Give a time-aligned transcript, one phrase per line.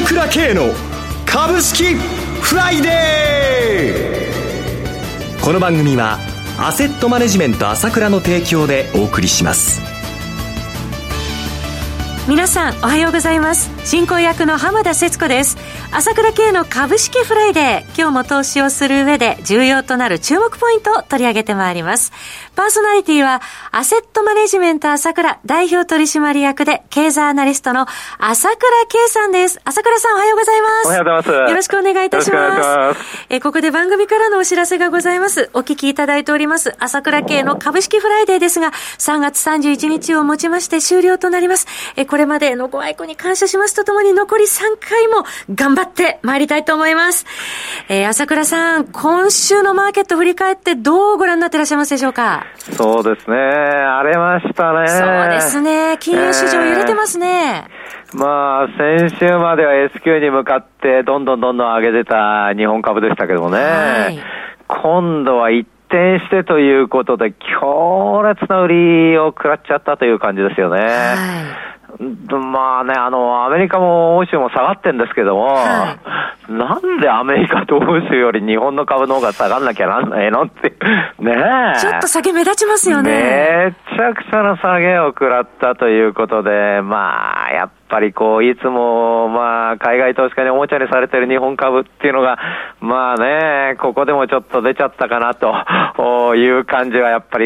[0.00, 0.72] 朝倉慶の
[1.26, 5.44] 株式フライデー。
[5.44, 6.18] この番組は
[6.58, 9.89] アセットマネジメント朝倉の提供でお送りします。
[12.28, 13.70] 皆さんおはようございます。
[13.84, 15.56] 進行役の浜田節子です。
[15.90, 22.12] 朝倉慶の株式フライデー今日も投資をする上で重要となる注目ポイントを取り上げてまいります。
[22.54, 23.40] パーソナリティは
[23.72, 27.86] アセットマネジメント朝倉代表取締役で経済アナリストの
[28.18, 28.58] 朝倉
[28.88, 29.60] 慶さんです。
[29.64, 30.86] 朝倉さんおはようございます。
[30.86, 31.50] おはようございます。
[31.50, 33.00] よろしくお願いいたします。
[33.28, 35.50] えここで番組からのお知らせがございます。
[35.54, 36.76] お聞きいただいております。
[36.78, 41.66] 朝倉慶の株式フライデーですが3月31日をもちまして終了となります。
[41.96, 45.24] えこれまでのご愛顧に感謝しますとともに残り3回も
[45.54, 47.26] 頑張って参りたいと思います。
[47.88, 52.44] えー、朝倉さん、今週のマーケット振り返ってどうご覧になっていらっしゃいますでしょうか？
[52.56, 53.36] そうですね。
[53.36, 54.88] 荒れましたね。
[54.88, 55.96] そうですね。
[56.00, 57.68] 金融市場揺れてますね。
[58.12, 63.58] えー、まあ、先週までは S q に向かってどんどんどんどん上げてた日本株でしたけどもね。
[63.58, 64.18] はい、
[64.68, 70.80] 今度は一転してということで、強烈な売りを食らっちゃったという感じですよね。
[70.80, 71.69] はい
[72.00, 75.98] まあね、あの、アメリカも欧州も下がってんですけども、は
[76.48, 80.70] い、なんでアメリカと欧州より日本の株の方が下がんなきゃなんないのって、
[81.20, 83.74] ねちょっと下げ目立ちますよね。
[83.90, 92.38] めちゃくちゃな下げを食らったということで、まあ、やっぱりこう、いつも、まあ、海外投資家におもちゃにされてる日本株っていうのが、
[92.80, 97.44] まあね、ここでもちょっと出ちゃったかなという感じはやっぱり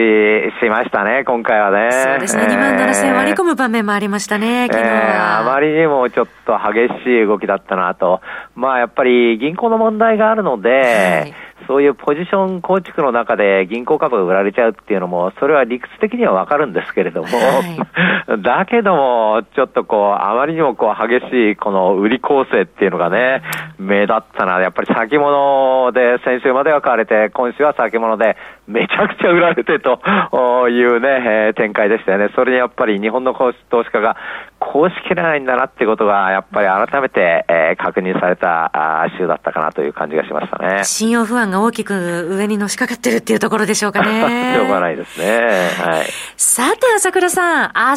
[0.61, 1.91] しましたね、今回はね。
[1.93, 4.91] そうですね、2万7000割り込む場面もありましたね、昨日は。
[4.91, 8.21] えー、あまりにもちょっと激しい動きだったなと。
[8.55, 23.43] まあ、やっぱり銀行の問題があるので、はいそういうポジション構築の中で銀行株が売られちゃうっていうのも、それは理屈的にはわかるんですけれども、はい、 だけども、ちょっとこう、あまりにもこう、激しいこの売り構成っていうのがね、
[23.79, 24.61] 目立ったな。
[24.61, 28.37] やっぱり先物で、先週までは買われて、今週は先物で、
[28.67, 30.01] めちゃくちゃ売られてと
[30.69, 32.31] いうね、えー、展開でしたよね。
[32.35, 33.53] それにやっぱり日本の投
[33.85, 34.17] 資家が、
[34.59, 40.85] こうしきれないんだなってことが、やっぱり改めて、えー、確認された週だったかなという感じがしましたね。
[40.85, 44.55] 信用不安が大きく上にのしかかってるっていうところでしょうかね。
[44.55, 45.71] しょうがないですね。
[45.81, 46.07] はい。
[46.37, 47.97] さて、朝倉さん、明日3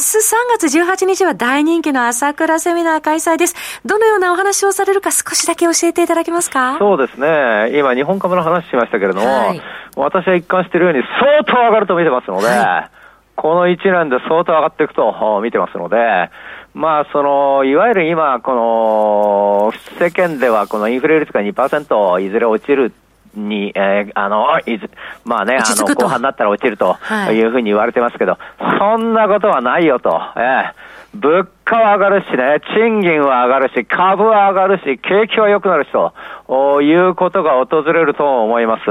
[0.60, 3.56] 月18日は大人気の朝倉セミナー開催です。
[3.86, 6.78] どのようなお話をされるか少しだけ教えていただけますか？
[6.80, 7.78] そうですね。
[7.78, 9.62] 今、日本株の話しましたけれども、はい、
[9.96, 12.90] 私は一貫しているように相当上がると見てますので、はい、
[13.36, 16.30] この1年で相当上がっていくと見てますので、
[16.74, 22.94] まあ、その、いわゆる今、この、世間ではこのインフレ率が2%いずれ落ちる
[23.38, 24.90] に、えー、あの、いず、
[25.24, 26.98] まあね、あの、後半になったら落ちると
[27.32, 27.42] い。
[27.42, 30.74] うふうに言われてますけど、はい、そんなことはないよと、えー、
[31.14, 38.84] 物価は上がるしね、賃金は上がるし、株は上がるし、景気は良くなるしと、いうことが訪れると思います。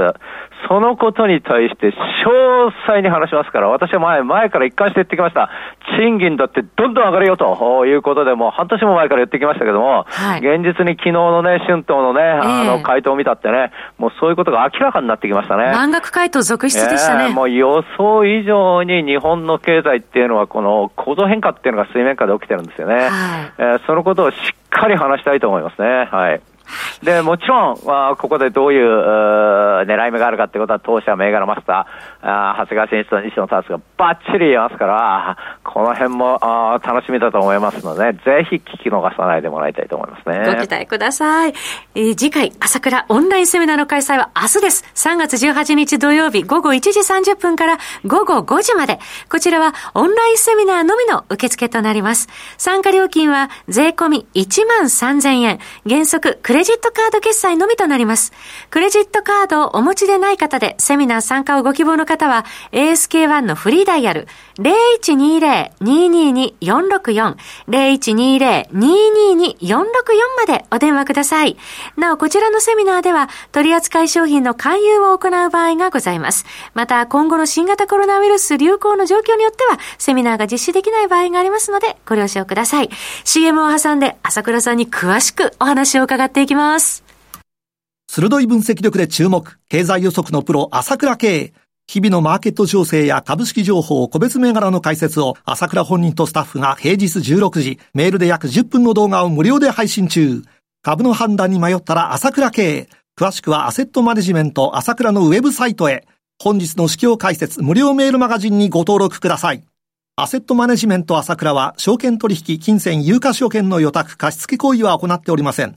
[0.68, 5.50] そのことに対して詳細に話しますから、私は前、前から一貫して言ってきました。
[5.98, 15.64] 賃金だってどんどん上がるよということで、もう半年も前から言ってきましたけども、はい、現実に昨日のね、春闘のね、あの、回答を見たってね、もうそういうことが明らかになってきましたね。
[15.72, 17.24] 満額回答続出でしたね。
[17.24, 23.08] えー、もう予想以上に日本の経済っていうのは、この構造変化っていうのが水面下で起きてるんですよね。
[23.08, 26.04] はい、えー、そのことをしっかり話したいと思いますね。
[26.10, 26.40] はい。
[27.02, 28.86] で、もちろん、まあ、ここでどういう
[29.86, 40.44] 狙い目があるかってことは、当社銘柄マスター、あ長谷川選手と西野達がバッチリ言えますから、この辺もあ楽しみだと思いますので、ぜひ聞き逃さないでもらいたいと思いますね。
[40.46, 41.54] ご期待ください。
[41.94, 44.84] えー、次回、朝倉オンラインセミナーの開催は明日です。
[44.94, 48.98] 3月18日土曜日午後1時30分から午後5時まで。
[49.30, 52.28] こちらはオンラインセミナーのみの受付となります。
[52.58, 55.58] 参加料金は税込み1万3000円。
[55.88, 58.32] 原則クレレジットカード決済のみとなります。
[58.70, 64.26] クレジットカードをお持ちでない方で、セミナー参加をご希望の方は、ASK1 のフリーダイヤル、
[64.58, 67.36] 0120-222-464、
[67.68, 69.84] 0120-222-464
[70.38, 71.58] までお電話ください。
[71.98, 76.46] なお、こちらのセミナーでは、取扱商品の勧誘を行う場合がございます。
[76.72, 82.88] また、今後の新型コロナウイルス流行の状況によっては、セミナーが実施できない場合がありますので、ご了承ください。
[83.24, 87.04] CM を挟んで、朝倉さんに詳しくお話を伺っていきます。
[88.08, 91.52] 鋭い分析力で注目、経済予測のプロ、朝倉慶。
[91.88, 100.42] 日々のマーケット情勢や株式情報、個別銘柄の解説を、朝倉本人とスタッフが平日16時、メールで約10分の動画を無料で配信中。
[100.82, 102.88] 株の判断に迷ったら朝倉慶。
[103.18, 106.06] 詳しくはアセットマネジメント朝倉のウェブサイトへ。
[106.42, 109.62] 本日の市況解説無料メールマガジンにご登録ください。
[110.16, 115.76] アセットマネジメント朝倉は、証券取引、金銭、有価証券の予託、貸付行為は行っておりません。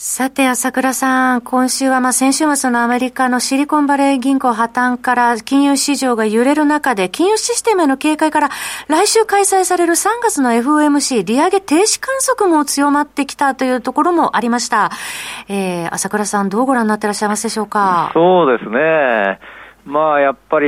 [0.00, 8.48] さて、朝倉さん、今週はまあ先週末のアメリカのシリコンバレー銀行破綻から金融市場が揺れる中で、金融システムへの警戒から
[8.86, 14.90] 来週開催される3月の FOMC 利上げ停止観測も強まってきたというところもありました。
[15.48, 18.12] えー、朝倉さん、どうご覧になってらっしゃいますでしょうか？
[18.14, 19.40] そうですね。
[19.84, 20.66] まあ、やっぱり、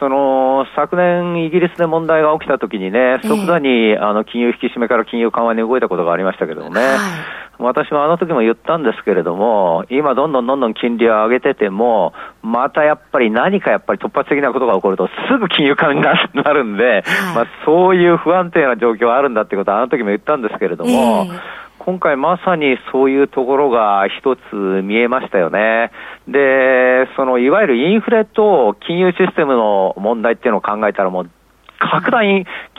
[0.00, 6.80] その、昨年イギリスで問題が起きたときにね、即座に、あの、金融引き締めから金融緩和に動いたことがありましたけどね。
[6.80, 12.12] はい私もあの時も言ったんですけれども、今どんどんどんどん金利を上げてても、
[12.42, 17.02] またやっぱり何かやっぱり突発的なことが起こると、すぐ金融緩和になるんで、はい、
[17.34, 25.90] まあそういう不安定な状況があるんだってことはあの時も言ったんですけれども、えー今回まさにそういうところが一つ見えましたよね。
[26.26, 31.30] で、そのいわゆるインフレと金融システムの問題っていうのを考えたらもう、
[31.78, 32.22] 格段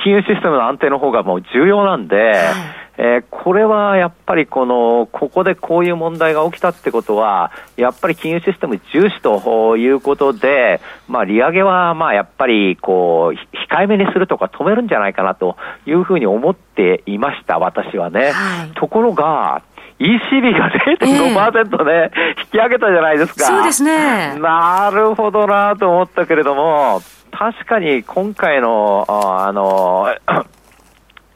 [0.04, 18.31] 金融システムの安定の方がもう重要なんで、はいえー、これはやっぱりこの、ここでこういう問題が起きたってことは、やっぱり金融システム重視ということで、まあ利上げはまあやっぱりこう、控えめにするとか止めるんじゃないかなというふうに思っていました、私はね。
[18.31, 19.62] はい、ところが、
[20.00, 23.45] ECB が0.5%で引き上げたじゃないですか。
[23.45, 24.38] そうですね。
[24.39, 27.01] なるほどなと思ったけれども、
[27.31, 30.07] 確かに今回の、あの、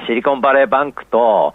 [0.08, 1.54] シリコンバレーバンクと、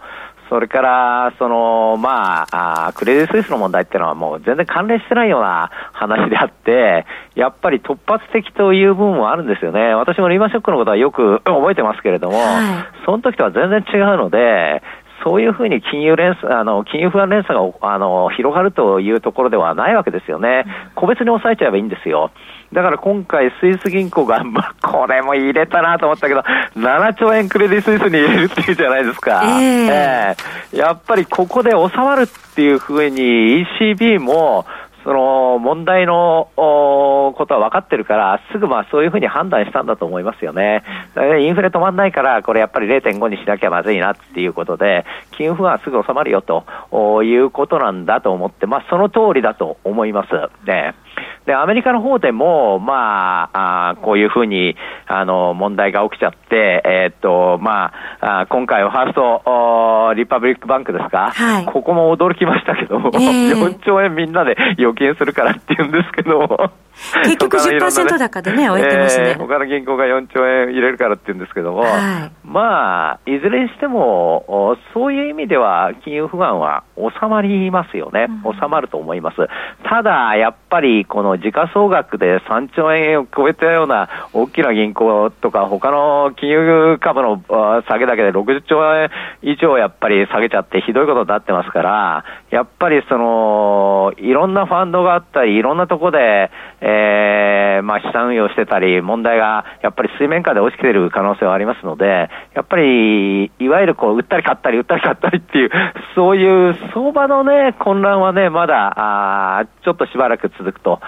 [0.49, 7.05] それから、その、まあ、あクレディ・スイスの問題っていうのはもう全然関連してないような話であって、
[7.35, 9.95] やっぱり突発的という部分もあるんですよね。
[9.95, 14.83] 私もリーマンショックのことはよく 覚えてますけれども、はい、その時とは全然違うので、
[15.25, 20.65] そういうふうに金融連鎖、あの、金融不安連鎖が、あの、広がるというところではないわけですよね。
[20.93, 22.29] 個別に抑えちゃえばいいんですよ。
[22.71, 26.41] だから今回、スイス銀行が、 まあ、これも入れたなと思ったけど、
[26.75, 29.41] 7兆円クレディ・スイスに入れるっていうじゃないですか。
[29.45, 34.67] えー、えー、やっぱりここで収まるっていうふうに ECB も、
[35.05, 40.83] その問題のことは分かってるから、すぐまあそういうふうに判断したんだと思いますよね。
[41.39, 45.05] インフレ止まんないから、これやっぱり0.5にしなきゃまずいなっていうことで、
[45.37, 46.65] 金融不安はすぐ収まるよと
[47.23, 50.31] いうことなんだと思って、まあその通りだと思います。
[50.65, 50.95] ね。
[51.45, 54.75] で、アメリカの方でも、まあ、あこういうふうに、
[55.07, 66.71] あの、問題が起きちゃって、えー、っと、まあ、あ今回はファーストリパブリックバンクですか、はい、ここも驚きましたけど、えー、 4兆円みんなで預金するからって言うんですけど、
[67.25, 69.29] 結局10%高でね、終えてますね。
[69.29, 71.91] えー、他の銀行が4兆円入れるからって言うんですけども、はい、
[72.43, 78.27] まあ、いずれにしても、そういう意味では、金融不安は収まりますよね。
[78.59, 79.37] 収まると思います。
[79.83, 87.41] ただ、やっぱり、この時価総額で3兆円を超えたような大きな銀行とか、他の金融株の
[87.87, 89.09] 下げだけで60兆円
[89.41, 96.51] 以上やっぱり下げちゃってひどいことになってますから、やっぱりその、いろんなファンドがあったり、いろんなとこで、
[96.87, 105.71] えー、まあ資産運用してたり、問題がやっぱり水面下で落ちている可能性はありますので、やっぱり、いわゆるこう、売ったり買ったり、売ったり買ったりっていう、
[106.13, 108.93] そういう相場のね、混乱はね、まだ、
[109.59, 110.99] あちょっとしばらく続くと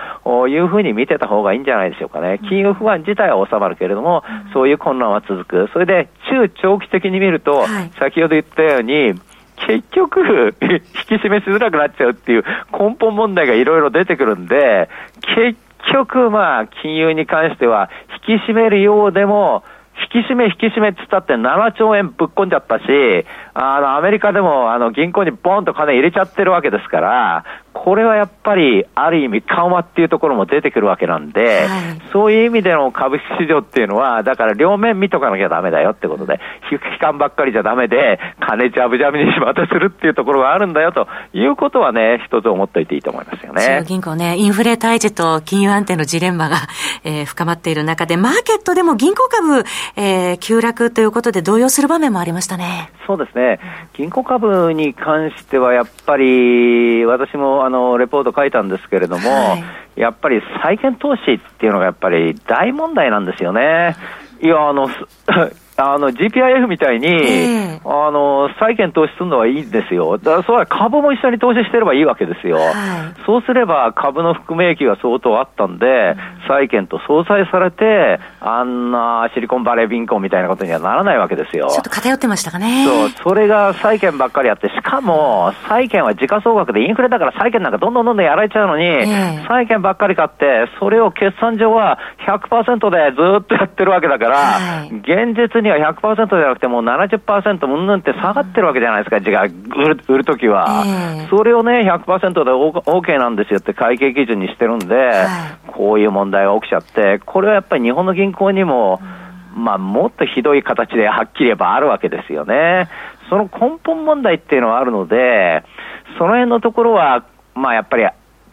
[0.48, 2.40] いうふうに見てた方がいいんじゃないでしょうかね。
[2.50, 4.24] 金融不安自体は収まるけれども、
[4.54, 5.70] そういう混乱は続く。
[5.74, 7.66] それで、中長期的に見ると、
[8.00, 9.14] 先ほど言ったように、
[9.68, 14.90] 結局、 引き締めしづらくなっちゃうっていう根本問題がいろいろ出てくるんで、
[15.36, 17.90] 結局、まあ、金融に関しては、
[18.28, 19.64] 引き締めるようでも、
[20.14, 22.86] 引き締め引き締めって言ったって7兆円ぶっ込んじゃったし、
[23.60, 36.40] あの、アメリカでも、あの、銀行にボンと金入れちゃってるわけですから、これはやっぱり、ある意味緩和っていうところも出てくるわけなんで、はい、そういう意味での株式市場っていうのは、だから両面見とかなきゃダメだよってことで、
[36.72, 43.84] 悲観ばっかりじゃダメで、金ジャブジャブにしまたするっていうところがあるんだよということはね、一つ思っておいていいと思いますよね。
[43.88, 46.58] 銀行ね、インフレ退治と金融安定のジレンマが、
[47.06, 49.64] えー、深まっている中で、マーケットでも銀行株、
[49.96, 52.92] えー、急落ということで動揺する場面もありましたね。
[53.08, 53.47] そうですね。
[53.94, 63.96] 銀行株に関してはやっぱり、私もあの、レポート書いたんですけれども、はい、やっぱり債券投資っていうのがやっぱり大問題なんですよね。
[64.42, 64.88] いや、あの、
[65.80, 70.18] あの、GPIF みたいに、えー、あの、債券投資するのはいいんですよ。
[70.18, 72.58] だから、そうは株も一緒に投資してればいいわけですよ。
[72.58, 72.74] はい、
[73.28, 76.16] そうすれば、株の含め益が相当あったんで、
[76.48, 81.70] 債券と相殺されて、あんなシリコンバレー銀行みたいなことにはならないわけですよ。
[81.70, 82.84] ちょっと偏ってましたかね。
[82.86, 99.50] そう、それが債券ばっかりあって、しかも、債券は時価総額でインフレだから債券なんかどんどんどんどんやられちゃうのに、えー、債券ばっかり買って、それを決算上は100%でずっとやってるわけだから、はい、現実には100%じゃなくてもう70%うんぬんって下がってるわけじゃないですか、が売
[99.90, 109.02] る売るときは、えー、それをね、100%で OK なんですよって会計基準にしてるんで、はい、こういう問題が起きちゃって、これはやっぱり日本の銀行にも、
[109.56, 112.90] まあ、もっとひどい形ではっきり言えばあるわけですよね。
[113.30, 115.64] その根本問題っていうのはあるので、
[116.18, 118.08] その辺のところは、まあやっぱり、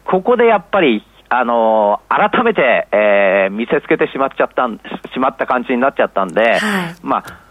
[0.04, 4.78] ここでやっぱりあのー、改めて、えー、見せつけてしまっちゃったん、
[5.12, 7.43] しまった感じになっちゃったんで、はい、まあ、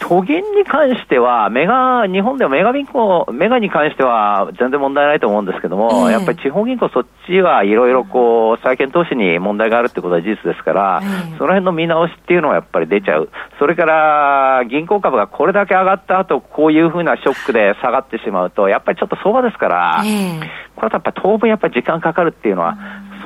[0.00, 13.28] 都銀に関しては、メガ、日本でもメガ銀行、メガに関しては全然問題ないと思うんですけども、えー、やっぱり地方銀行そっちはいろいろこう、債券投資に問題があるってことは事実ですから、えー、その辺の見直しっていうのはやっぱり出ちゃう。
[13.58, 20.40] それから、銀行株がこれだけ上がった後、こういうふうなショックで下がってしまうと、やっぱりちょっと相場ですから、えー、
[20.76, 22.78] これはやっぱり当分やっぱり時間かかるっていうのは、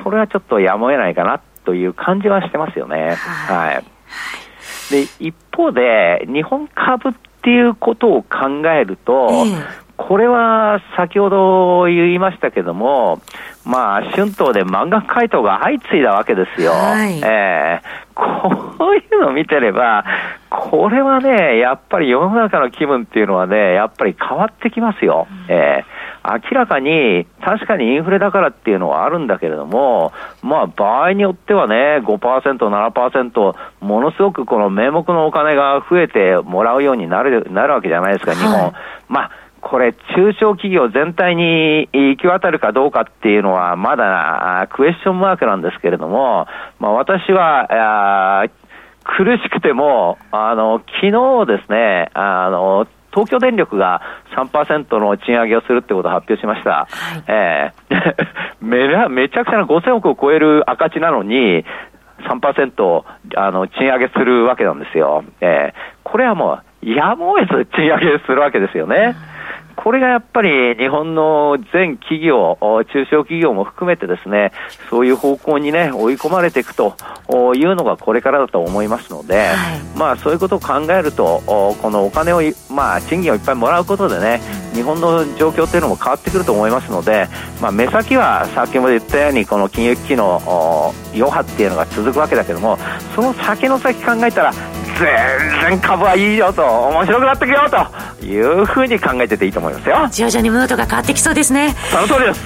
[0.03, 3.15] それはちょっとやむを得ないかなという感じはしてますよね。
[3.15, 3.95] はい。
[4.89, 9.45] で、一方で、日本株っていうことを考えると、
[9.97, 13.21] これは先ほど言いましたけども、
[13.63, 16.71] まあ、春闘で満額回答が相次いだわけですよ。
[16.71, 20.03] はい、えー、こういうのを見てれば、
[20.49, 25.27] これはね、やっぱり世の中の気分っていうのはね、やっぱり変わってきますよ。
[25.49, 25.94] うん、えー
[26.33, 38.53] 明らかに、確かにインフレだからっていうのはあるんだけれども、まあ場合によってはね、5%、7%、ものすごくこの名目のお金が増えてもらうようになるなるわけじゃないですか、日本。
[38.53, 38.73] はい、
[39.07, 39.31] まあ
[39.65, 46.45] これ、中小企業全体に行き渡るかどうかっていうのは、まだクエスチョンマークなんですけれども、
[46.79, 48.47] まあ、私は、
[49.03, 54.01] 苦しくても、あの、昨日ですね、あの、東京電力が
[54.35, 56.69] 3%の賃上げをするってことを発表しました。
[56.71, 56.87] は
[57.19, 58.15] い、えー、
[58.59, 61.63] めめちゃくちゃな5000億を超える赤字なのに、
[62.27, 63.03] 3%
[63.37, 65.23] あの賃上げするわけなんですよ。
[65.39, 69.15] えー、これはもう、やむを得ず賃上げするわけですよね。
[69.29, 69.34] うん
[69.85, 74.51] これがやっぱり日本の全企業、中小企業も含めてですね、
[74.89, 76.95] そういう方向にね、追い込まれていくと
[77.55, 84.41] いうのがこれからだと思いますので、はい、まあそういうことを考えると、このお金を、まあ賃金をいっぱいもらうことでね、
[84.73, 87.27] 日本の状況っていうのも変わってくると思いますので、
[87.61, 92.79] まあ目先は先ほど言ったように、この金融危機の余波っていうのが続くわけだけども、
[93.13, 94.53] その先の先考えたら、
[94.97, 97.69] 全然株はいいよと、面白くなってくよ
[98.19, 100.07] というふうに考えてていいと思いますよ。
[100.11, 101.75] 徐々にムードが変わってきそうですね。
[101.91, 102.41] その通りです。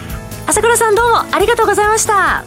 [0.47, 2.43] 朝倉さんどうもありがとうございました。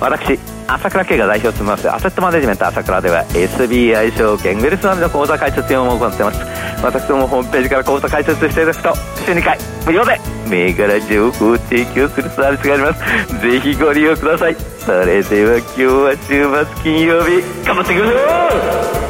[0.00, 0.38] 私、
[0.74, 1.90] 朝倉慶が代表を務めます。
[1.90, 6.40] アセットマネジメント朝倉では SBI 証券ウェルスナビの口座開設業務を行っています。
[6.82, 8.94] 私どもホームページから口座開設していただくと
[9.26, 13.40] 週2回無料で銘柄情報を提供するサービスがあります。
[13.40, 14.56] ぜひご利用ください。
[14.78, 19.09] それでは今日は週末金曜日頑張っていきましょう